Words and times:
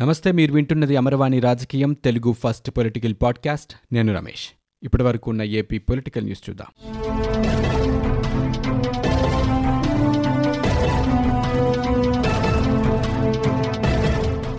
నమస్తే 0.00 0.32
మీరు 0.32 0.52
వింటున్నది 0.52 0.96
అమరవాణి 0.96 1.40
రాజకీయం 1.40 1.92
తెలుగు 1.92 2.32
ఫస్ట్ 2.32 2.70
పొలిటికల్ 2.70 3.14
పాడ్కాస్ట్. 3.22 3.74
నేను 3.92 4.14
రమేష్. 4.14 4.48
ఇప్పటి 4.82 5.02
వరకు 5.02 5.30
ఉన్న 5.30 5.42
ఏపీ 5.42 5.78
పొలిటికల్ 5.78 6.24
న్యూస్ 6.24 6.50
చూద్దాం. 6.50 6.66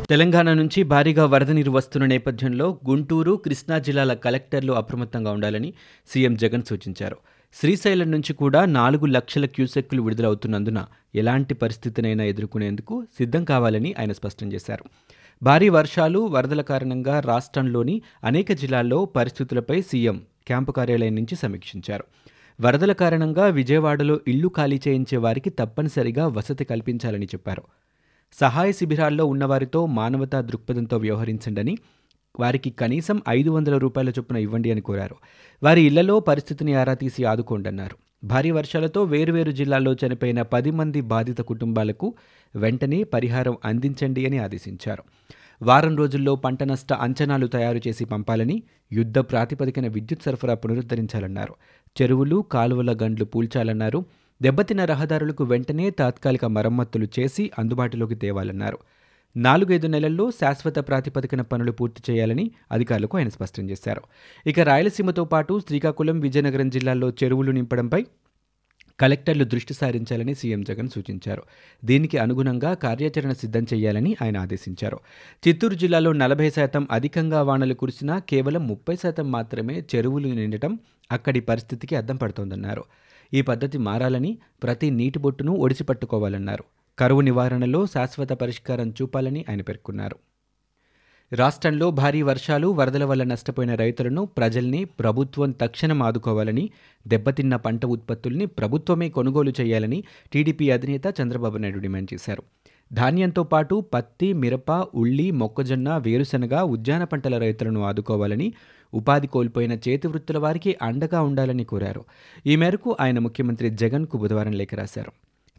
తెలంగాణ 0.10 0.54
నుంచి 0.54 0.84
భారీగా 0.84 1.26
వరద 1.26 1.52
నీరు 1.52 1.72
వస్తున్న 1.72 2.06
నేపథ్యంలో 2.06 2.80
గుంటూరు 2.90 3.42
కృష్ణా 3.46 3.80
జిల్లాల 3.80 4.14
కలెక్టర్లు 4.14 4.74
అప్రమత్తంగా 4.74 5.32
ఉండాలని 5.32 5.74
సీఎం 6.08 6.36
జగన్ 6.36 6.64
సూచించారు. 6.64 7.18
శ్రీశైలం 7.54 8.12
నుంచి 8.12 8.34
కూడా 8.34 8.66
నాలుగు 8.66 9.06
లక్షల 9.06 9.46
క్యూసెక్కులు 9.46 10.02
విడుదలవుతున్నందున 10.02 10.86
ఎలాంటి 11.16 11.54
పరిస్థితినైనా 11.54 12.24
ఎదుర్కొనేందుకు 12.24 13.04
సిద్ధం 13.18 13.44
కావాలని 13.44 13.96
ఆయన 14.00 14.12
స్పష్టం 14.12 14.54
చేశారు. 14.54 14.84
భారీ 15.44 15.70
వర్షాలు 15.70 16.20
వరదల 16.20 16.62
కారణంగా 16.62 17.20
రాష్ట్రంలోని 17.20 18.02
అనేక 18.23 18.52
జిల్లాల్లో 18.52 19.05
పరిస్థితులపై 19.05 19.82
సీఎం 19.82 20.22
క్యాంపు 20.48 20.72
కార్యాలయం 20.72 21.16
నుంచి 21.16 21.36
సమీక్షించారు. 21.36 22.04
వరదల 22.62 22.91
కారణంగా 22.91 23.45
విజయవాడలో 23.45 24.20
ఇళ్ళు 24.28 24.48
ఖాళీ 24.48 24.81
చేయించే 24.88 25.18
వారికి 25.18 25.50
తప్పనిసరిగా 25.50 26.28
వసతి 26.28 26.66
కల్పించాలని 26.66 27.26
చెప్పారు. 27.26 27.64
సహాయ 28.34 28.72
శిబిరాల్లో 28.72 29.26
ఉన్నవారితో 29.26 29.86
మానవతా 29.86 30.42
దృక్పథంతో 30.42 30.98
వ్యవహరించండని 30.98 31.78
వారికి 32.40 32.70
కనీసం 32.70 33.22
ఐదు 33.30 33.50
వందల 33.50 33.78
రూపాయల 33.78 34.09
చొప్పున 34.09 34.38
ఇవ్వండి 34.38 34.72
అని 34.72 34.81
కోరారు. 34.81 35.16
వారి 35.64 35.81
ఇళ్ళలో 35.81 36.20
పరిస్థితిని 36.20 36.73
ఆరా 36.73 36.94
తీసి 36.94 37.23
ఆదుకోండన్నారు. 37.23 38.06
భారీ 38.23 38.52
వర్షాలతో 38.52 39.03
వేరువేరు 39.03 39.52
జిల్లాల్లో 39.52 39.94
చనిపోయిన 39.94 40.41
పది 40.41 40.71
మంది 40.71 41.02
బాధిత 41.02 41.38
కుటుంబాలకు 41.38 42.16
వెంటనే 42.55 43.03
పరిహారం 43.03 43.58
అందించండి 43.66 44.25
అని 44.25 44.38
ఆదేశించారు. 44.38 45.03
వారం 45.62 45.95
రోజుల్లో 45.95 46.35
పంట 46.35 46.63
నష్ట 46.63 46.94
అంచనాలు 46.94 47.48
తయారు 47.48 47.81
చేసి 47.88 48.05
పంపాలని 48.05 48.63
యుద్ధ 48.94 49.20
ప్రాతిపదికన 49.20 49.88
విద్యుత్ 49.88 50.23
సరఫరా 50.23 50.53
పునరుద్ధరించాలన్నారు. 50.53 51.55
చెరువులు 52.02 52.45
కాలువల 52.52 52.97
గండ్లు 53.03 53.25
పూల్చాలన్నారు. 53.25 54.05
దెబ్బతిన్న 54.42 54.86
రహదారులకు 54.86 55.44
వెంటనే 55.44 55.89
తాత్కాలిక 55.89 56.45
మరమ్మతులు 56.45 57.08
చేసి 57.20 57.52
అందుబాటులోకి 57.59 58.16
తేవాలన్నారు. 58.16 58.77
నాలుగైదు 59.36 59.88
నెలల్లో 59.88 60.31
శాశ్వత 60.31 60.78
ప్రాతిపదికన 60.80 61.42
పనులు 61.42 61.72
పూర్తి 61.72 62.11
చేయాలని 62.11 62.52
అధికారులకు 62.72 63.17
ఆయన 63.17 63.30
స్పష్టం 63.30 63.70
చేశారు. 63.70 64.03
ఇక 64.47 64.59
రాయలసీమతో 64.59 65.25
పాటు 65.25 65.61
శ్రీకాకుళం 65.67 66.20
విజయనగరం 66.20 66.70
జిల్లాల్లో 66.70 67.09
చెరువులు 67.09 67.52
నింపడంపై 67.52 68.05
కలెక్టర్లు 69.00 69.44
దృష్టి 69.44 69.73
సారించాలని 69.73 70.36
సీఎం 70.36 70.61
జగన్ 70.61 70.89
సూచించారు. 70.89 71.44
దీనికి 71.86 72.17
అనుగుణంగా 72.17 72.73
కార్యాచరణ 72.73 73.31
సిద్ధం 73.31 73.66
చేయాలని 73.73 74.16
ఆయన 74.22 74.38
ఆదేశించారు. 74.38 75.00
చిత్తూరు 75.48 75.75
జిల్లాలో 75.75 76.14
నలభై 76.14 76.50
శాతం 76.50 76.88
అధికంగా 76.92 77.42
వానలు 77.42 77.73
కురిసినా 77.73 78.20
కేవలం 78.20 78.67
ముప్పై 78.67 78.95
శాతం 78.95 79.31
మాత్రమే 79.31 79.83
చెరువులు 79.95 80.28
నిండటం 80.28 80.80
అక్కడి 81.11 81.39
పరిస్థితికి 81.39 81.95
అద్దం 81.95 82.16
పడుతోందన్నారు. 82.16 82.83
ఈ 83.33 83.42
పద్ధతి 83.42 83.78
మారాలని 83.78 84.38
ప్రతి 84.64 84.89
నీటి 84.89 85.20
బొట్టును 85.20 85.53
ఒడిసిపట్టుకోవాలన్నారు 85.53 86.66
కరువు 87.00 87.22
నివారణలో 87.22 87.86
శాశ్వత 87.86 88.30
పరిష్కారం 88.30 88.90
చూపాలని 88.90 89.45
ఆయన 89.50 89.62
పేర్కొన్నారు. 89.62 90.16
రాష్ట్రంలో 91.34 91.92
భారీ 91.92 92.22
వర్షాలు 92.22 92.67
వరదల 92.67 93.06
వల్ల 93.06 93.23
నష్టపోయిన 93.23 93.76
రైతులను 93.76 94.26
ప్రజల్ని 94.26 94.86
ప్రభుత్వం 94.86 95.52
తక్షణం 95.52 96.04
ఆదుకోవాలని 96.04 96.70
దెబ్బతిన్న 97.08 97.56
పంట 97.56 97.86
ఉత్పత్తుల్ని 97.86 98.45
ప్రభుత్వమే 98.45 99.09
కొనుగోలు 99.09 99.54
చేయాలని 99.62 100.04
టీడీపీ 100.34 100.70
అధినేత 100.70 101.04
చంద్రబాబు 101.22 101.58
నాయుడు 101.58 101.80
డిమాండ్ 101.80 102.14
చేశారు. 102.14 102.44
ధాన్యంతో 102.94 103.44
పాటు 103.44 103.86
పత్తి 103.94 104.34
మిరప 104.34 104.72
ఉల్లి 104.72 105.32
మొక్కజొన్న 105.32 105.98
వేరుశనగ 105.98 106.61
ఉద్యాన 106.61 107.04
పంటల 107.04 107.38
రైతులను 107.38 107.84
ఆదుకోవాలని 107.84 108.54
ఉపాధి 108.94 109.28
కోల్పోయిన 109.28 109.73
చేతి 109.73 110.08
వృత్తుల 110.08 110.38
వారికి 110.38 110.78
అండగా 110.82 111.22
ఉండాలని 111.22 111.64
కోరారు. 111.64 112.06
ఈ 112.45 112.56
మేరకు 112.56 112.98
ఆయన 113.02 113.20
ముఖ్యమంత్రి 113.20 113.70
జగన్కు 113.70 114.17
బుధవారం 114.17 114.52
లేఖ 114.52 114.76
రాశారు. 114.76 115.11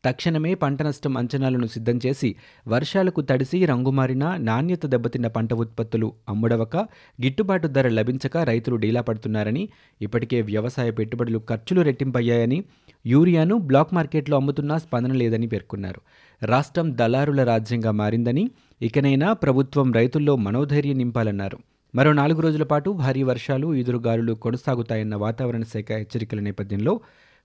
తక్షణమే 0.05 0.55
పంట 0.55 0.83
నష్టం 0.83 1.17
అంచనాలను 1.17 1.67
సిద్ధం 1.67 2.01
చేసి 2.07 2.37
వర్షాలకు 2.69 3.21
తడిసి 3.21 3.67
రంగుమారిన 3.67 4.37
నాణ్యత 4.37 4.87
దెబ్బతిన్న 4.87 5.27
పంట 5.27 5.55
ఉత్పత్తులు 5.55 6.13
అమ్ముడవక 6.29 6.77
గిట్టుబాటు 7.23 7.67
ధర 7.67 7.89
లభించక 7.89 8.37
రైతులు 8.37 8.77
డీలా 8.77 9.01
పడుతున్నారని 9.01 9.69
ఇప్పటికే 10.03 10.41
వ్యవసాయ 10.43 10.91
పెట్టుబడులు 10.91 11.43
ఖర్చులు 11.49 11.81
రెట్టింపయ్యాయని 11.81 12.65
యూరియాను 13.07 13.57
బ్లాక్ 13.59 13.95
మార్కెట్లో 13.95 14.37
అమ్ముతున్నా 14.37 14.79
స్పందన 14.79 15.13
లేదని 15.13 15.47
పేర్కొన్నారు. 15.47 16.01
రాష్ట్రం 16.43 16.97
దళారుల 16.97 17.45
రాజ్యంగా 17.45 17.91
మారిందని 17.91 18.51
ఇకనైనా 18.83 19.33
ప్రభుత్వం 19.33 19.93
రైతుల్లో 19.93 20.37
మనోధైర్యం 20.37 20.99
నింపాలన్నారు. 20.99 21.59
మరో 21.95 22.13
నాలుగు 22.13 22.41
రోజుల 22.41 22.63
పాటు 22.63 22.91
భారీ 22.91 23.23
వర్షాలు 23.23 23.75
ఈదురుగాలులు 23.75 24.33
కొనసాగుతాయన్న 24.33 25.17
వాతావరణ 25.17 25.63
శాఖ 25.63 25.93
హెచ్చరికల 25.93 26.41
నేపథ్యంలో 26.41 27.01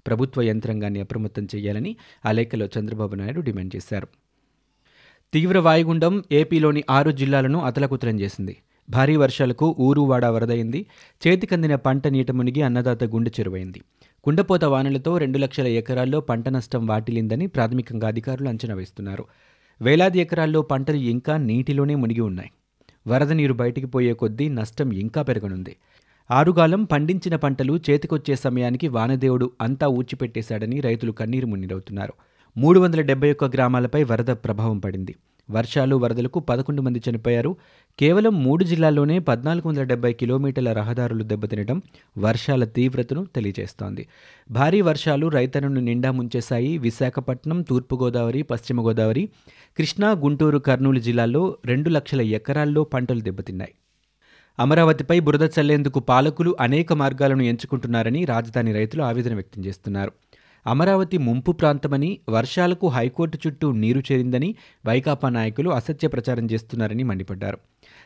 ప్రభుత్వ 0.08 0.42
యంత్రాంగాన్ని 0.42 1.02
అప్రమత్తం 1.02 1.48
చేయాలని 1.56 1.96
ఆ 2.26 2.32
లేఖలో 2.32 2.70
చంద్రబాబు 2.80 3.16
నాయుడు 3.16 3.42
డిమాండ్ 3.42 3.76
చేశారు. 3.76 4.08
తీవ్ర 5.34 5.60
వాయుగుండం 5.60 6.24
ఏపీలోని 6.32 6.84
ఆరు 6.90 7.12
జిల్లాలను 7.12 7.60
అతలకుతలం 7.62 8.20
చేసింది. 8.20 8.58
భారీ 8.90 9.16
వర్షాలకు 9.16 9.76
ఊరువాడ 9.80 10.26
వరదయింది 10.26 10.86
చేతికందిన 11.28 11.76
పంట 11.76 12.08
నీట 12.08 12.32
మునిగి 12.32 12.62
అన్నదాత 12.62 13.04
గుండె 13.04 13.32
చెరువైంది. 13.40 13.82
కుండపోత 14.24 14.66
వానలతో 14.66 15.18
రెండు 15.18 15.38
లక్షల 15.38 15.68
ఎకరాల్లో 15.68 16.20
పంట 16.22 16.50
నష్టం 16.50 16.86
వాటిల్లిందని 16.86 17.48
ప్రాథమికంగా 17.48 18.08
అధికారులు 18.08 18.50
అంచనా 18.50 18.76
వేస్తున్నారు. 18.76 19.26
వేలాది 19.82 20.20
ఎకరాల్లో 20.20 20.62
పంటలు 20.62 20.96
ఇంకా 20.96 21.38
నీటిలోనే 21.38 21.96
మునిగి 21.96 22.22
ఉన్నాయి. 22.22 22.52
వరద 23.08 23.32
నీరు 23.32 23.54
బయటికి 23.54 23.88
పోయే 23.88 24.14
కొద్దీ 24.14 24.50
నష్టం 24.50 24.92
ఇంకా 24.92 25.22
పెరగనుంది. 25.22 25.76
ఆరుగాలం 26.32 26.84
పండించిన 26.84 27.36
పంటలు 27.36 27.80
చేతికొచ్చే 27.90 28.36
సమయానికి 28.36 28.88
వానదేవుడు 28.88 29.52
అంతా 29.62 29.88
ఊడ్చిపెట్టేశాడని 29.88 30.80
రైతులు 30.80 31.12
కన్నీరు 31.12 31.48
మున్నీరవుతున్నారు. 31.48 32.14
మూడు 32.58 32.80
వందల 32.80 33.02
డెబ్బై 33.02 33.32
ఒక్క 33.32 33.44
గ్రామాలపై 33.46 34.04
వరద 34.04 34.26
ప్రభావం 34.26 34.80
పడింది. 34.80 35.16
వర్షాలు 35.50 35.96
వరదలకు 35.96 36.40
పదకొండు 36.40 36.82
మంది 36.82 37.02
చనిపోయారు. 37.10 37.56
కేవలం 38.00 38.44
మూడు 38.44 38.64
జిల్లాల్లోనే 38.64 39.20
పద్నాలుగు 39.20 39.68
వందల 39.68 39.84
డెబ్బై 39.84 40.14
కిలోమీటర్ల 40.14 40.74
రహదారులు 40.74 41.24
దెబ్బతినడం 41.24 41.82
వర్షాల 42.18 42.64
తీవ్రతను 42.64 43.26
తెలియజేస్తోంది. 43.36 44.08
భారీ 44.52 44.82
వర్షాలు 44.82 45.28
రైతన్నును 45.28 45.82
నిండా 45.82 46.12
ముంచేశాయి. 46.12 46.78
విశాఖపట్నం 46.78 47.62
తూర్పుగోదావరి 47.62 48.44
పశ్చిమ 48.44 48.82
గోదావరి 48.82 49.30
కృష్ణా 49.78 50.12
గుంటూరు 50.12 50.58
కర్నూలు 50.58 51.00
జిల్లాల్లో 51.00 51.58
రెండు 51.66 51.90
లక్షల 51.90 52.22
ఎకరాల్లో 52.22 52.84
పంటలు 52.84 53.20
దెబ్బతిన్నాయి. 53.20 53.72
అమరావతిపై 54.60 55.20
బురద 55.20 55.50
చల్లేందుకు 55.60 56.00
పాలకులు 56.00 56.56
అనేక 56.60 56.94
మార్గాలను 56.94 57.42
ఎంచుకుంటున్నారని 57.42 58.26
రాజధాని 58.26 58.74
రైతులు 58.74 59.02
ఆవేదన 59.02 59.34
వ్యక్తం 59.34 59.66
చేస్తున్నారు. 59.66 60.12
అమరావతి 60.68 61.18
ముంపు 61.18 61.52
ప్రాంతమని 61.52 62.20
వర్షాలకు 62.30 62.88
హైకోర్టు 62.88 63.40
చుట్టూ 63.48 63.72
నీరు 63.72 64.04
చేరిందని 64.12 64.56
వైకాపా 64.86 65.30
నాయకులు 65.30 65.70
అసత్య 65.70 66.08
ప్రచారం 66.08 66.46
చేస్తున్నారని 66.52 67.04
మండిపడ్డారు. 67.04 67.58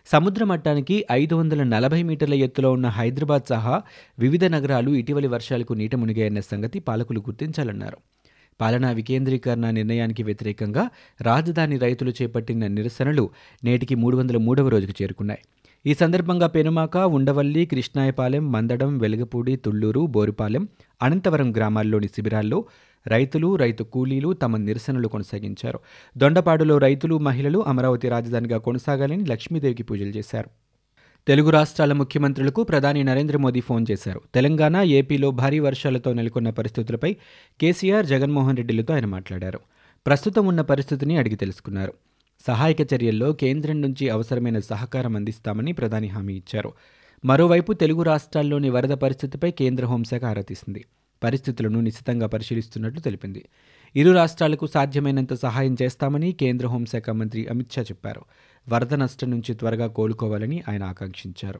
సముద్ర 0.05 0.43
మట్టానికి 0.43 1.05
ఐదు 1.11 1.35
వందల 1.35 1.63
నలభై 1.63 2.03
మీటర్ల 2.03 2.33
ఎత్తులో 2.33 2.71
ఉన్న 2.71 2.87
హైదరాబాద్ 2.87 3.43
సహా 3.49 3.81
వివిధ 4.19 4.45
నగరాలు 4.45 4.91
ఇటీవలి 4.91 5.27
వర్షాలకు 5.27 5.73
నీట 5.73 5.95
మునిగాయన్న 5.95 6.39
సంగతి 6.39 6.79
పాలకులు 6.79 7.19
గుర్తించాలన్నారు. 7.19 7.97
పాలనా 8.61 8.91
వికేంద్రీకరణ 8.91 9.69
నిర్ణయానికి 9.69 10.23
వ్యతిరేకంగా 10.23 10.89
రాజధాని 11.21 11.77
రైతులు 11.77 12.13
చేపట్టిన 12.21 12.67
నిరసనలు 12.67 13.29
నేటికి 13.63 13.95
మూడు 13.95 14.17
వందల 14.17 14.37
మూడవ 14.37 14.69
రోజుకు 14.69 14.93
చేరుకున్నాయి. 15.01 15.39
ఈ 15.87 15.93
సందర్భంగా 15.93 16.47
పెనుమాక 16.47 16.97
ఉండవల్లి 16.97 17.65
కృష్ణాయపాలెం 17.65 18.51
మందడం 18.51 18.97
వెలగపూడి 18.97 19.55
తుళ్ళూరు 19.55 20.05
బోరుపాలెం 20.05 20.67
అనంతవరం 21.01 21.55
గ్రామాల్లోని 21.55 22.07
శిబిరాల్లో 22.07 22.65
రైతులు 23.07 23.55
రైతు 23.55 23.83
కూలీలు 23.83 24.33
తమ 24.33 24.57
నిరసనలు 24.57 25.07
కొనసాగించారు. 25.07 25.79
దొండపాడులో 26.17 26.77
రైతులు 26.77 27.17
మహిళలు 27.17 27.59
అమరావతి 27.67 28.09
రాజధానిగా 28.09 28.57
కొనసాగాలని 28.57 29.25
లక్ష్మీదేవికి 29.25 29.83
పూజలు 29.83 30.09
చేశారు. 30.09 30.49
తెలుగు 31.27 31.49
రాష్ట్రాల 31.49 31.93
ముఖ్యమంత్రులకు 31.93 32.63
ప్రధాని 32.63 33.03
నరేంద్ర 33.03 33.37
మోదీ 33.37 33.59
ఫోన్ 33.59 33.85
చేశారు. 33.91 34.21
తెలంగాణ 34.33 34.77
ఏపీలో 34.77 35.31
భారీ 35.31 35.59
వర్షాలతో 35.59 36.13
నెలకొన్న 36.13 36.49
పరిస్థితులపై 36.49 37.13
కేసీఆర్ 37.61 38.05
జగన్మోహన్ 38.05 38.57
రెడ్డిలతో 38.57 38.93
ఆయన 38.93 39.05
మాట్లాడారు. 39.05 39.59
ప్రస్తుతం 40.07 40.45
ఉన్న 40.45 40.61
పరిస్థితిని 40.61 41.17
అడిగి 41.17 41.35
తెలుసుకున్నారు. 41.35 41.93
సహాయక 42.45 42.93
చర్యల్లో 42.93 43.33
కేంద్రం 43.33 43.81
నుంచి 43.81 44.09
అవసరమైన 44.09 44.59
సహకారం 44.59 45.15
అందిస్తామని 45.15 45.71
ప్రధాని 45.71 46.07
హామీ 46.07 46.33
ఇచ్చారు. 46.33 46.73
మరోవైపు 47.25 47.73
తెలుగు 47.73 48.03
రాష్ట్రాల్లోని 48.03 48.69
వరద 48.69 48.89
పరిస్థితిపై 48.89 49.51
కేంద్ర 49.51 49.85
హోంశాఖ 49.85 50.23
ఆరాధిస్తుంది 50.23 50.85
పరిస్థితులను 51.23 51.81
నిశితంగా 51.81 52.27
పరిశీలిస్తున్నట్లు 52.27 52.99
తెలిపింది. 52.99 53.45
ఇరు 53.95 54.11
రాష్ట్రాలకు 54.11 54.67
సాధ్యమైనంత 54.67 55.33
సహాయం 55.33 55.75
చేస్తామని 55.81 56.31
కేంద్ర 56.31 56.67
హోంశాఖ 56.67 57.09
మంత్రి 57.09 57.47
అమిత్ 57.47 57.71
షా 57.71 57.81
చెప్పారు. 57.81 58.21
వరద 58.69 58.93
నష్టం 58.93 59.29
నుంచి 59.29 59.53
త్వరగా 59.53 59.87
కోలుకోవాలని 59.87 60.63
ఆయన 60.69 60.83
ఆకాంక్షించారు. 60.83 61.59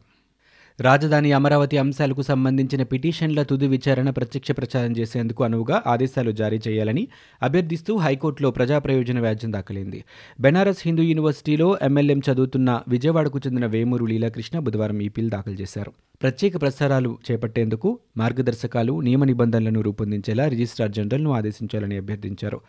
రాజధాని 0.80 1.32
అమరావతి 1.32 1.78
అంశాలకు 1.78 2.22
సంబంధించిన 2.22 2.84
పిటిషన్ల 2.84 3.44
తుది 3.44 3.68
విచారణ 3.68 4.10
ప్రత్యక్ష 4.10 4.52
ప్రచారం 4.52 4.92
చేసేందుకు 4.92 5.44
అనువుగా 5.44 5.82
ఆదేశాలు 5.88 6.32
జారీ 6.32 6.60
చేయాలని 6.68 7.08
అభ్యర్థిస్తూ 7.44 7.98
హైకోర్టులో 7.98 8.52
ప్రజా 8.52 8.80
ప్రయోజన 8.80 9.20
వ్యాజ్యం 9.20 9.54
దాఖలైంది. 9.54 10.04
బెనారస్ 10.40 10.84
హిందూ 10.86 11.04
యూనివర్సిటీలో 11.04 11.78
ఎమ్మెల్యేం 11.82 12.22
చదువుతున్న 12.32 12.82
విజయవాడకు 12.88 13.40
చెందిన 13.40 13.66
వేమూరు 13.66 14.06
లీలాకృష్ణ 14.06 14.60
బుధవారం 14.60 15.02
ఈ 15.02 15.08
పిల్ 15.08 15.30
దాఖలు 15.30 15.54
చేశారు. 15.54 15.92
ప్రత్యేక 16.22 16.62
ప్రసారాలు 16.62 17.18
చేపట్టేందుకు 17.26 18.00
మార్గదర్శకాలు 18.18 19.02
నియమ 19.02 19.24
నిబంధనలను 19.24 19.82
రూపొందించేలా 19.82 20.48
రిజిస్ట్రార్ 20.48 20.92
జనరల్ను 20.92 21.32
ఆదేశించాలని 21.34 21.98
అభ్యర్థించారు. 21.98 22.62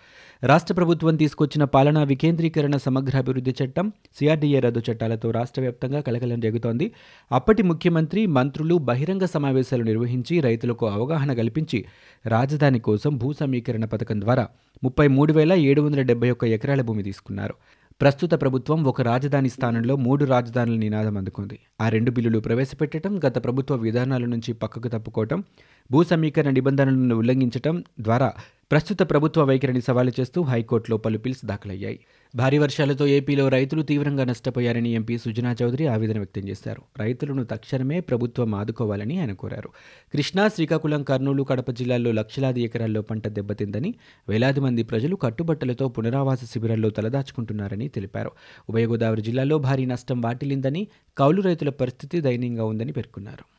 రాష్ట్ర 0.45 0.75
ప్రభుత్వం 0.75 1.17
తీసుకొచ్చిన 1.17 1.65
పాలనా 1.65 2.03
వికేంద్రీకరణ 2.03 2.77
సమగ్రాభివృద్ధి 2.77 3.55
చట్టం 3.65 3.93
సిఆర్డీఏ 4.19 4.61
రద్దు 4.61 4.83
చట్టాలతో 4.91 5.31
రాష్ట్ర 5.31 5.61
వ్యాప్తంగా 5.61 6.01
కలకలం 6.01 6.41
జరుగుతోంది. 6.41 6.93
అప్పటి 7.33 7.63
ముఖ్యమంత్రి 7.63 8.27
మంత్రులు 8.27 8.75
బహిరంగ 8.75 9.25
సమావేశాలు 9.25 9.83
నిర్వహించి 9.83 10.41
రైతులకు 10.41 10.87
అవగాహన 10.87 11.33
కల్పించి 11.33 11.85
రాజధాని 12.27 12.79
కోసం 12.79 13.17
భూ 13.17 13.33
సమీకరణ 13.33 13.85
పథకం 13.85 14.21
ద్వారా 14.21 14.49
ముప్పై 14.85 15.09
మూడు 15.09 15.33
వేల 15.33 15.53
ఏడు 15.53 15.81
వందల 15.81 16.03
డెబ్బై 16.03 16.31
ఒక్క 16.31 16.45
ఎకరాల 16.45 16.81
భూమి 16.81 17.03
తీసుకున్నారు. 17.03 17.55
ప్రస్తుత 18.01 18.31
ప్రభుత్వం 18.35 18.85
ఒక 18.85 19.03
రాజధాని 19.03 19.49
స్థానంలో 19.49 19.97
మూడు 19.97 20.25
రాజధానుల 20.25 20.77
నినాదం 20.79 21.17
అందుకుంది. 21.17 21.57
ఆ 21.81 21.89
రెండు 21.89 22.11
బిల్లులు 22.11 22.39
ప్రవేశపెట్టడం 22.39 23.21
గత 23.27 23.45
ప్రభుత్వ 23.45 23.77
విధానాల 23.77 24.25
నుంచి 24.25 24.53
పక్కకు 24.53 24.89
తప్పుకోవటం 24.89 25.45
భూ 25.91 26.05
సమీకరణ 26.05 26.51
నిబంధనలను 26.51 27.17
ఉల్లంఘించటం 27.17 27.85
ద్వారా 28.01 28.29
ప్రస్తుత 28.71 28.99
ప్రభుత్వ 29.03 29.45
వైఖరిని 29.45 29.81
సవాలు 29.81 30.13
చేస్తూ 30.21 30.43
హైకోర్టులో 30.43 30.97
పలు 30.97 31.19
పిల్స్ 31.19 31.45
దాఖలయ్యాయి. 31.45 32.01
భారీ 32.37 32.59
వర్షాలతో 32.59 33.07
ఏపీలో 33.07 33.49
రైతులు 33.49 33.83
తీవ్రంగా 33.83 34.25
నష్టపోయారని 34.25 34.91
ఎంపీ 34.91 35.19
సుజనా 35.19 35.57
చౌదరి 35.63 35.87
ఆవేదన 35.87 36.17
వ్యక్తం 36.17 36.49
చేశారు. 36.49 36.83
రైతులను 36.99 37.45
తక్షణమే 37.45 38.01
ప్రభుత్వం 38.01 38.55
ఆదుకోవాలని 38.55 39.21
ఆయన 39.21 39.33
కోరారు. 39.33 39.69
కృష్ణా 40.13 40.49
శ్రీకాకుళం 40.49 41.03
కర్నూలు 41.03 41.43
కడప 41.43 41.71
జిల్లాల్లో 41.71 42.13
లక్షలాది 42.13 42.63
ఎకరాల్లో 42.63 43.03
పంట 43.03 43.29
దెబ్బతిందని 43.29 43.95
వేలాది 44.29 44.61
మంది 44.61 44.83
ప్రజలు 44.83 45.17
కట్టుబట్టలతో 45.17 45.89
పునరావాస 45.89 46.45
శిబిరాల్లో 46.45 46.91
తలదాచుకుంటున్నారని 46.91 47.89
తెలిపారు. 47.89 48.31
ఉభయ 48.71 48.87
గోదావరి 48.87 49.23
జిల్లాలో 49.23 49.59
భారీ 49.59 49.85
నష్టం 49.85 50.21
వాటిల్లిందని 50.21 50.89
కౌలు 51.19 51.43
రైతుల 51.43 51.69
పరిస్థితి 51.69 52.21
దయనీయంగా 52.21 52.65
ఉందని 52.65 52.93
పేర్కొన్నారు. 52.93 53.58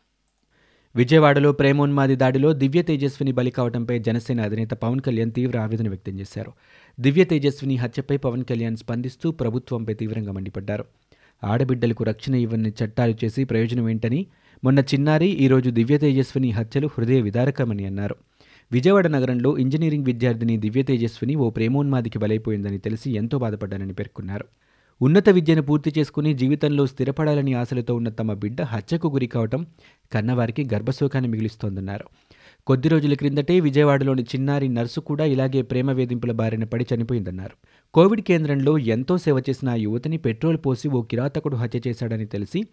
విజయవాడలో 0.96 1.52
ప్రేమోన్మాది 1.52 2.16
దాడిలో 2.16 2.54
దివ్య 2.54 2.82
తేజస్విని 2.82 3.32
బలి 3.32 3.52
కావడంపై 3.52 4.00
జనసేన 4.00 4.42
అధినేత 4.42 4.70
పవన్ 4.70 5.00
కళ్యాణ్ 5.00 5.32
తీవ్ర 5.32 5.60
ఆవేదన 5.60 5.90
వ్యక్తం 5.90 6.20
చేశారు. 6.20 6.52
దివ్య 7.00 7.24
తేజస్విని 7.24 7.76
హత్యపై 7.76 8.18
పవన్ 8.18 8.44
కళ్యాణ్ 8.44 8.78
స్పందిస్తూ 8.78 9.32
ప్రభుత్వంపై 9.32 9.94
తీవ్రంగా 9.94 10.32
మండిపడ్డారు. 10.32 10.86
ఆడబిడ్డలకు 11.44 12.04
రక్షణ 12.04 12.36
ఇవ్వని 12.36 12.74
చట్టాలు 12.84 13.16
చేసి 13.24 13.44
ప్రయోజనం 13.44 13.90
ఏంటని 13.90 14.26
మొన్న 14.64 14.80
చిన్నారి 14.80 15.28
ఈరోజు 15.28 15.70
దివ్య 15.70 15.98
తేజస్విని 15.98 16.52
హత్యలు 16.52 16.88
హృదయ 16.88 17.22
విదారకమని 17.22 17.86
అన్నారు. 17.86 18.16
విజయవాడ 18.72 19.08
నగరంలో 19.08 19.58
ఇంజనీరింగ్ 19.58 20.06
విద్యార్థిని 20.06 20.58
దివ్య 20.58 20.84
తేజస్విని 20.84 21.36
ఓ 21.36 21.50
ప్రేమోన్మాదికి 21.50 22.20
బలైపోయిందని 22.20 22.78
తెలిసి 22.78 23.12
ఎంతో 23.12 23.40
బాధపడ్డానని 23.40 23.94
పేర్కొన్నారు. 23.94 24.46
ఉన్నత 25.01 25.30
విద్యను 25.30 25.62
పూర్తి 25.62 25.94
చేసుకుని 25.98 26.34
జీవితంలో 26.34 26.88
స్థిరపడాలని 26.88 27.54
ఆశలతో 27.54 27.96
ఉన్న 27.96 28.10
తమ 28.10 28.34
బిడ్డ 28.34 28.62
హత్యకు 28.62 29.07
గురి 29.07 29.28
కావటం 29.28 29.68
కన్నవారికి 30.13 30.68
గర్భశోకాన్ని 30.74 31.30
మిగిలిస్తోందన్నారు. 31.30 32.06
కొద్ది 32.68 32.90
రోజుల 32.90 33.13
క్రిందటే 33.13 33.60
విజయవాడలోని 33.60 34.24
చిన్నారి 34.24 34.68
నర్సు 34.68 35.00
కూడా 35.00 35.25
ఇలాగే 35.25 35.62
ప్రేమ 35.62 35.92
వేధింపుల 35.92 36.31
బారిన 36.31 36.63
పడి 36.63 36.86
చనిపోయిందన్నారు. 36.96 37.56
కోవిడ్ 37.94 38.22
కేంద్రంలో 38.22 38.78
ఎంతో 38.78 39.18
సేవ 39.18 39.44
చేసిన 39.50 39.69
ఆ 39.69 39.75
యువతిని 39.75 40.18
పెట్రోల్ 40.18 40.57
పోసి 40.66 40.90
ఓ 40.90 41.02
కిరాతకుడు 41.02 41.56
హత్య 41.56 41.81
చేశాడని 41.88 42.25
తెలిసి 42.25 42.63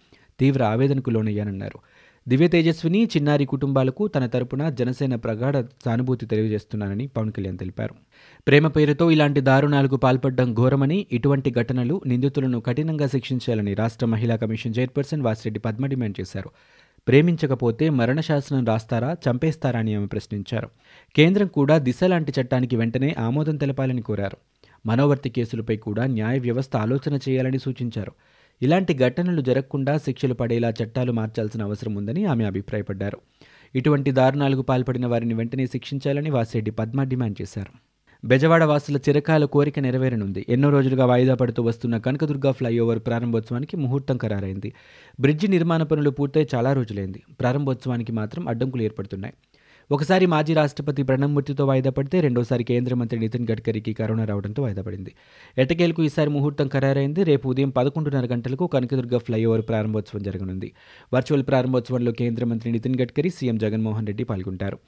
తీవ్ర 0.40 0.62
ఆవేదనకు 0.62 1.10
లోనయ్యానన్నారు. 1.10 1.78
దివ్య 2.28 2.48
తేజస్విని 2.48 3.04
చిన్నారి 3.04 3.44
కుటుంబాలకు 3.44 4.08
తన 4.08 4.26
తరపున 4.26 4.68
జనసేన 4.68 5.14
ప్రగాఢ 5.14 5.60
సానుభూతి 5.84 6.26
తెలియజేస్తున్నానని 6.26 7.06
పవన్ 7.06 7.32
కళ్యాణ్ 7.32 7.58
తెలిపారు. 7.58 7.94
ప్రేమ 8.48 8.68
పేరుతో 8.68 9.10
ఇలాంటి 9.10 9.40
దారుణాలకు 9.40 9.96
పాల్పడడం 9.96 10.54
ఘోరమని 10.54 11.06
ఇటువంటి 11.12 11.50
ఘటనలు 11.50 12.02
నిందితులను 12.06 12.60
కఠినంగా 12.60 13.06
శిక్షించాలని 13.06 13.74
రాష్ట్ర 13.74 14.06
మహిళా 14.06 14.36
commission 14.36 14.74
chairperson 14.78 15.22
Vasireddy 15.22 15.60
Padma 15.60 15.86
demand 15.86 16.20
చేశారు. 16.20 16.50
ప్రేమించకపోతే 17.08 17.90
మరణశాసనం 17.90 18.64
రాస్తారా 18.64 19.16
చంపేస్తారా 19.30 19.80
అని 19.80 19.94
ఆమె 19.94 20.06
ప్రశ్నించారు. 20.06 20.68
కేంద్రం 21.16 21.46
కూడా 21.46 21.78
దిశ 21.78 22.04
లాంటి 22.04 22.32
చట్టానికి 22.40 22.76
వెంటనే 22.76 23.14
ఆమోదం 23.18 23.56
తెలపాలని 23.56 24.02
కోరారు. 24.02 24.36
మనోవర్తి 24.86 25.30
కేసులపై 25.30 25.76
కూడా 25.76 26.06
న్యాయ 26.06 26.38
వ్యవస్థ 26.38 26.76
ఆలోచన 26.76 27.18
చేయాలని 27.28 27.58
సూచించారు. 27.58 28.12
ఇలాంటి 28.62 28.94
ఘటనలు 28.94 29.40
జరగకుండా 29.40 29.98
శిక్షలు 29.98 30.34
పడేలా 30.34 30.72
చట్టాలు 30.82 31.12
మార్చాల్సిన 31.12 31.62
అవసరం 31.62 31.94
ఉందని 31.94 32.24
ఆమె 32.24 32.44
అభిప్రాయపడ్డారు. 32.44 33.18
ఇటువంటి 33.74 34.10
దారుణాలకు 34.10 34.62
పాల్పడిన 34.62 35.06
వారిని 35.06 35.34
వెంటనే 35.34 35.66
శిక్షించాలని 35.66 36.30
వాసిరెడ్డి 36.30 36.70
పద్మ 36.70 37.02
డిమాండ్ 37.02 37.42
చేశారు. 37.42 37.72
బెజవాడ 38.24 38.64
వాసుల 38.64 38.96
చిరకాల 38.96 39.44
కోరిక 39.44 39.78
నెరవేరనుంది. 39.78 40.46
ఎన్నో 40.48 40.70
రోజులుగా 40.70 41.06
వాయిదా 41.06 41.34
పడుతూ 41.34 41.62
వస్తున్న 41.62 41.98
కనకదుర్గ 41.98 42.50
ఫ్లైఓవర్ 42.50 42.98
ప్రారంభోత్సవానికి 42.98 43.76
ముహూర్తం 43.76 44.16
ఖరారైంది. 44.16 44.72
బ్రిడ్జి 45.20 45.48
నిర్మాణ 45.48 45.82
పనులు 45.82 46.10
పూర్తయి 46.10 46.48
చాలా 46.54 46.72
రోజులైంది. 46.72 47.22
ప్రారంభోత్సవానికి 47.40 48.12
మాత్రం 48.12 48.48
అడ్డంకులు 48.48 48.82
ఏర్పడుతున్నాయి. 48.82 49.34
ఒకసారి 49.90 50.26
మాజీ 50.26 50.54
రాష్ట్రపతి 50.54 51.02
ప్రణబ్ 51.02 51.34
ముర్తితో 51.34 51.64
వాయిదా 51.66 51.90
పడితే 51.90 52.20
రెండోసారి 52.20 52.64
కేంద్ర 52.64 52.94
మంత్రి 52.94 53.18
నితిన్ 53.18 53.46
గడ్కరీకి 53.50 53.92
కరోనా 53.92 54.24
రావడంతో 54.24 54.62
వాయిదా 54.62 54.82
పడింది. 54.82 55.12
ఎట్టకేలకు 55.58 56.02
ఈసారి 56.02 56.30
ముహూర్తం 56.30 56.68
ఖరారైంది. 56.68 57.22
రేపు 57.22 57.48
ఉదయం 57.48 57.70
పదకొండున్నర 57.70 58.26
గంటలకు 58.32 58.66
కనకదుర్గ 58.66 59.18
ఫ్లైఓవర్ 59.18 59.62
ప్రారంభోత్సవం 59.68 60.22
జరగనుంది. 60.22 60.72
వర్చువల్ 61.14 61.42
ప్రారంభోత్సవంలో 61.42 62.12
కేంద్ర 62.12 62.44
మంత్రి 62.44 62.72
నితిన్ 62.72 63.00
గడ్కరీ 63.02 63.30
సీఎం 63.30 63.58
జగన్మోహన్ 63.58 64.06
రెడ్డి 64.06 64.24
పాల్గొంటారు. 64.24 64.78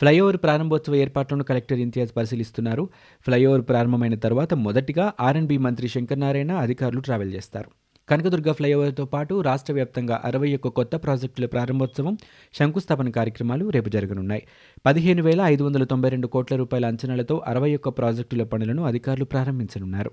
ఫ్లైఓవర్ 0.00 0.36
ప్రారంభోత్సవ 0.36 0.94
ఏర్పాట్లను 0.94 1.44
కలెక్టర్ 1.44 1.78
ఇంతియాజ్ 1.78 2.12
పరిశీలిస్తున్నారు. 2.16 2.88
ఫ్లైఓవర్ 3.26 3.62
ప్రారంభమైన 3.62 4.14
తర్వాత 4.14 4.54
మొదటిగా 4.54 5.12
ఆర్ఎండ్బి 5.20 5.58
మంత్రి 5.58 5.88
శంకర్ 5.88 6.20
నారాయణ 6.20 6.52
అధికారులు 6.52 7.00
ట్రావెల్ 7.00 7.32
చేస్తారు. 7.32 7.70
కనకదుర్గ 8.08 8.52
ఫ్లైఓవర్తో 8.52 9.04
పాటు 9.04 9.40
రాష్ట్ర 9.40 9.72
వ్యాప్తంగా 9.74 10.20
అరవై 10.24 10.54
ఒక్క 10.54 10.68
కొత్త 10.68 10.96
ప్రాజెక్టుల 10.96 11.46
ప్రారంభోత్సవం 11.46 12.14
శంకుస్థాపన 12.58 13.08
కార్యక్రమాలు 13.08 13.64
రేపు 13.68 13.88
జరగనున్నాయి. 13.88 14.42
పదిహేను 14.86 15.22
వేల 15.22 15.40
ఐదు 15.44 15.64
వందల 15.64 15.84
తొంభై 15.84 16.08
రెండు 16.08 16.26
కోట్ల 16.26 16.56
రూపాయల 16.56 16.86
అంచనాలతో 16.86 17.36
అరవై 17.46 17.74
ఒక్క 17.74 17.88
ప్రాజెక్టుల 17.88 18.42
పనులను 18.42 18.84
అధికారులు 18.84 19.24
ప్రారంభించనున్నారు. 19.24 20.10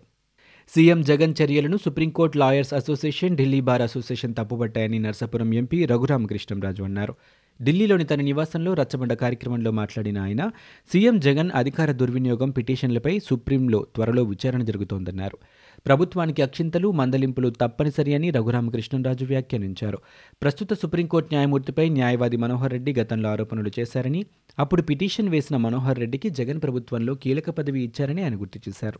సీఎం 0.73 1.01
జగన్ 1.01 1.33
చర్యలను 1.41 1.77
supreme court 1.77 2.37
lawyers 2.37 2.73
association 2.73 3.37
Delhi 3.37 3.61
bar 3.61 3.81
association 3.81 4.35
తప్పుపట్టాయని 4.35 4.99
Narsapuram 4.99 5.53
MP 5.53 5.85
Raghurama Krishnam Raju 5.85 6.83
అన్నారు. 6.83 7.15
ఢిల్లీలోని 7.61 8.03
తన 8.03 8.21
నివాసంలో 8.21 8.73
రచ్చబండ 8.73 9.13
కార్యక్రమంలో 9.13 9.71
మాట్లాడిన 9.71 10.17
ఆయన 10.17 10.43
సీఎం 10.91 11.19
జగన్ 11.19 11.51
అధికార 11.55 11.91
దుర్వినియోగం 11.91 12.49
పిటిషన్లపై 12.49 13.19
సుప్రీంలో 13.19 13.87
త్వరలో 13.95 14.23
విచారణ 14.23 14.63
జరుగుతోందన్నారు. 14.63 15.37
ప్రభుత్వానికి 15.85 16.41
అక్షింతలు 16.41 16.91
మందలింపులు 16.91 17.49
తప్పనిసరి 17.49 18.13
అని 18.13 18.29
రఘురామకృష్ణరాజు 18.29 19.25
వ్యాఖ్యానించారు. 19.25 19.97
ప్రస్తుత 20.41 20.73
సుప్రీంకోర్టు 20.73 21.29
న్యాయమూర్తిపై 21.33 21.89
న్యాయవాది 21.89 22.37
మనోహర్ 22.37 22.71
రెడ్డి 22.71 22.93
గతంలో 22.93 23.29
ఆరోపణలు 23.29 23.71
చేశారని 23.79 24.25
అప్పుడు 24.59 24.81
పిటిషన్ 24.81 25.29
వేసిన 25.29 25.57
మనోహర్ 25.57 25.99
రెడ్డికి 25.99 26.29
జగన్ 26.29 26.61
ప్రభుత్వంలో 26.61 27.15
కీలక 27.15 27.49
పదవి 27.49 27.83
ఇచ్చారని 27.83 28.23
ఆయన 28.23 28.41
గుర్తు 28.41 28.59
చేశారు. 28.69 28.99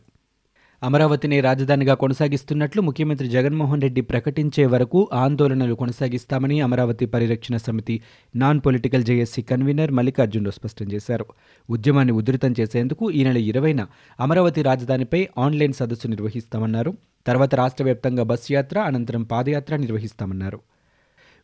అమరావతిని 0.84 1.40
రాజధానిగా 1.40 1.94
కొనసాగిస్తున్నట్లు 1.94 2.82
ముఖ్యమంత్రి 2.82 3.28
జగన్మోహన్ 3.28 3.82
రెడ్డి 3.82 4.00
ప్రకటించే 4.00 4.66
వరకు 4.66 5.10
ఆందోళనలు 5.12 5.74
కొనసాగిస్తామని 5.74 6.60
అమరావతి 6.60 7.06
పరిరక్షణ 7.06 7.56
సమితి 7.56 8.00
non 8.36 8.60
political 8.66 9.04
JAC 9.04 9.42
convener 9.42 9.90
Mallikarjunarao 9.90 10.50
స్పష్టం 10.50 10.86
చేశారు. 10.92 11.26
ఉద్యమాన్ని 11.70 12.12
ఉధృతం 12.12 12.54
చేసేందుకు 12.60 13.10
ఈ 13.10 13.24
నెల 13.24 13.36
ఇరవైన 13.36 13.86
అమరావతి 14.20 14.62
రాజధానిపై 14.62 15.28
ఆన్లైన్ 15.38 15.72
సదస్సు 15.72 16.08
నిర్వహిస్తామన్నారు. 16.08 16.94
తర్వాత 17.26 17.54
రాష్ట్ర 17.54 17.84
వ్యాప్తంగా 17.84 18.22
బస్ 18.22 18.52
యాత్ర 18.52 18.78
అనంతరం 18.80 19.22
పాదయాత్ర 19.22 19.76
నిర్వహిస్తామన్నారు. 19.76 20.60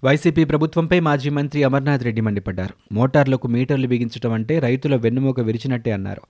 వైసీపీ 0.04 0.44
ప్రభుత్వంపై 0.44 1.00
మాజీ 1.00 1.30
మంత్రి 1.30 1.64
అమర్నాథ్ 1.64 2.04
రెడ్డి 2.04 2.20
మండిపడ్డారు. 2.20 2.74
మోటార్లకు 2.92 3.48
మీటర్లు 3.48 3.86
బిగించడం 3.86 4.32
అంటే 4.32 4.58
రైతుల 4.58 4.96
వెన్నుమూక 4.96 5.40
విరిచినట్టే 5.40 5.92
అన్నారు. 5.92 6.22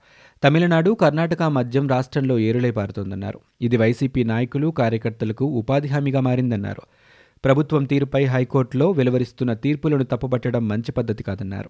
తమిళనాడు 0.43 0.91
కర్ణాటక 0.91 1.43
మద్యం 1.43 1.87
రాష్ట్రంలో 1.87 2.39
ఏరులై 2.39 2.71
పారుతోందన్నారు. 2.71 3.39
ఇది 3.61 3.77
వైసీపీ 3.77 4.23
నాయకులు 4.23 4.67
కార్యకర్తలకు 4.67 5.45
ఉపాధి 5.45 5.87
హామీగా 5.87 6.19
మారిందన్నారు. 6.19 6.81
ప్రభుత్వం 7.45 7.83
తీరుపై 7.83 8.25
హైకోర్టులో 8.25 8.91
వెలువరిస్తున్న 8.91 9.53
తీర్పులను 9.53 10.03
తప్పుపట్టడం 10.03 10.67
మంచి 10.67 10.91
పద్ధతి 10.91 11.23
కాదన్నారు. 11.23 11.69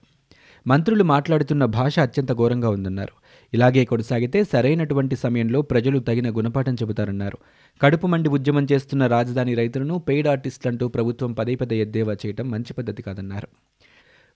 మంత్రులు 0.68 1.04
మాట్లాడుతున్న 1.04 1.66
భాష 1.66 2.00
అత్యంత 2.00 2.34
ఘోరంగా 2.34 2.70
ఉందన్నారు. 2.70 3.21
ఇలాగే 3.54 3.86
కొనసాగితే 3.86 4.44
సరైనటువంటి 4.44 5.16
సమయంలో 5.16 5.62
ప్రజలు 5.62 6.00
తగిన 6.00 6.38
గుణపాఠం 6.38 6.74
చెబుతారన్నారు. 6.74 7.38
కడుపు 7.82 8.08
మండి 8.08 8.30
ఉద్యమం 8.30 8.68
చేస్తున్న 8.72 9.08
రాజధాని 9.08 9.56
రైతులను 9.56 9.98
పెయిడ్ 9.98 10.28
ఆర్టిస్టులంటూ 10.28 10.88
ప్రభుత్వం 10.88 11.34
పదే 11.34 11.56
పదే 11.56 11.78
ఎద్దేవా 11.78 12.14
చేయడం 12.14 12.52
మంచి 12.52 12.74
పద్ధతి 12.74 13.04
కాదన్నారు. 13.04 13.48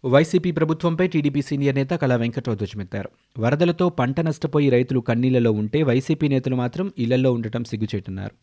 వైసీపీ 0.07 0.51
ప్రభుత్వంపై 0.51 1.07
టీడీపీ 1.07 1.41
సీనియర్ 1.41 1.75
నేత 1.75 1.89
కళా 1.89 2.15
వెంకట్రావు 2.15 2.57
ధ్వజమెత్తారు. 2.57 3.09
వరదలతో 3.39 3.89
పంట 3.89 4.19
నష్టపోయి 4.19 4.69
రైతులు 4.69 4.99
కన్నీళ్ళలో 4.99 5.51
ఉంటే 5.51 5.83
వైసీపీ 5.83 6.27
నేతలు 6.27 6.55
మాత్రం 6.55 6.93
ఇళ్ళలో 6.97 7.33
ఉండటం 7.33 7.63
సిగ్గుచేటన్నారు. 7.63 8.35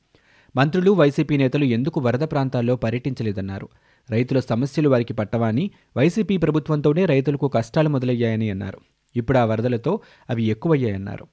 మంత్రులు 0.56 0.90
వైసీపీ 0.90 1.36
నేతలు 1.36 1.64
ఎందుకు 1.64 2.00
వరద 2.00 2.20
ప్రాంతాల్లో 2.20 2.76
పర్యటించలేదన్నారు. 2.76 3.68
రైతుల 4.10 4.40
సమస్యలు 4.40 4.88
వారికి 4.88 5.12
పట్టవాని 5.12 5.70
వైసీపీ 5.96 6.36
ప్రభుత్వంతోనే 6.36 7.06
రైతులకు 7.06 7.48
కష్టాలు 7.48 7.88
మొదలయ్యాయని 7.88 8.50
అన్నారు. 8.50 8.78
ఇప్పుడు 9.16 9.38
ఆ 9.38 9.44
వరదలతో 9.44 10.00
అవి 10.30 10.44
ఎక్కువయ్యాయన్నారు. 10.44 11.26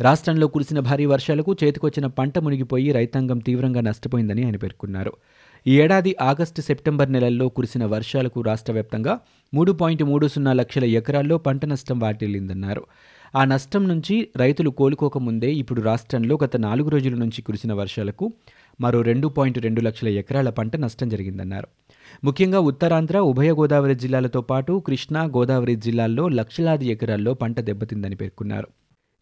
రాష్ట్రంలో 0.00 0.46
కురిసిన 0.46 0.80
భారీ 0.80 1.06
వర్షాలకు 1.06 1.56
చేతికొచ్చిన 1.64 2.06
పంట 2.06 2.38
మునిగిపోయి 2.38 2.92
రైతాంగం 2.92 3.38
తీవ్రంగా 3.38 3.80
నష్టపోయిందని 3.80 4.44
ఆయన 4.44 4.56
పేర్కొన్నారు. 4.56 5.12
ఈ 5.66 5.80
ఏడాది 5.80 6.16
ఆగస్టు 6.20 6.60
సెప్టెంబర్ 6.60 7.12
నెలల్లో 7.12 7.48
కురిసిన 7.48 7.84
వర్షాలకు 7.84 8.40
రాష్ట్ర 8.40 8.72
వ్యాప్తంగా 8.72 9.18
మూడు 9.54 9.72
పాయింట్ 9.72 10.02
మూడు 10.02 10.26
సున్నా 10.26 10.52
లక్షల 10.52 10.84
ఎకరాల్లో 10.84 11.38
పంట 11.38 11.64
నష్టం 11.64 11.98
వాటిల్లిందన్నారు. 11.98 12.84
ఆ 13.36 13.44
నష్టం 13.44 13.88
నుంచి 13.88 14.28
రైతులు 14.36 14.70
కోలుకోకముందే 14.70 15.52
ఇప్పుడు 15.52 15.80
రాష్ట్రంలో 15.80 16.38
గత 16.44 16.56
నాలుగు 16.56 16.88
రోజుల 16.88 17.14
నుంచి 17.14 17.42
కురిసిన 17.42 17.72
వర్షాలకు 17.72 18.32
మరో 18.80 19.00
రెండు 19.00 19.28
పాయింట్ 19.28 19.58
రెండు 19.58 19.80
లక్షల 19.80 20.08
ఎకరాల 20.08 20.50
పంట 20.50 20.76
నష్టం 20.76 21.08
జరిగిందన్నారు. 21.08 21.68
ముఖ్యంగా 22.24 22.58
ఉత్తరాంధ్ర 22.58 23.18
ఉభయ 23.18 23.52
గోదావరి 23.52 23.94
జిల్లాలతో 23.94 24.40
పాటు 24.40 24.82
కృష్ణా 24.86 25.24
గోదావరి 25.24 25.76
జిల్లాల్లో 25.76 26.28
లక్షలాది 26.28 26.86
ఎకరాల్లో 26.86 27.34
పంట 27.34 27.60
దెబ్బతిందని 27.60 28.16
పేర్కొన్నారు. 28.16 28.68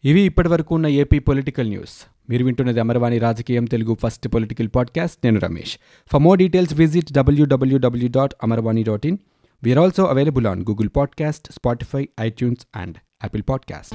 ఇవి 0.05 0.21
ఇప్పటివరకు 0.21 0.75
ఉన్న 0.75 0.87
ఏపీ 0.87 1.19
పొలిటికల్ 1.19 1.69
న్యూస్. 1.69 2.07
మీరు 2.29 2.45
వింటున్నది 2.45 2.79
అమర్వాణి 2.79 3.17
రాజకీయం 3.17 3.65
తెలుగు 3.65 3.97
ఫస్ట్ 4.03 4.27
పొలిటికల్ 4.27 4.69
పాడ్కాస్ట్. 4.75 5.17
నేను 5.23 5.39
Ramesh. 5.39 5.77
For 6.11 6.21
more 6.21 6.39
details 6.39 6.73
visit 6.73 7.13
WWW 7.13 8.09
dot 8.09 8.33
Amarvani 8.43 8.83
dot 8.83 9.05
in 9.05 9.17
we are 9.63 9.79
also 9.79 10.03
available 10.03 10.47
on 10.47 10.61
Google 10.61 10.89
podcast 10.95 11.51
Spotify 11.51 12.09
iTunes 12.21 12.67
and 12.75 12.95
Apple 13.23 13.43
podcast 13.49 13.93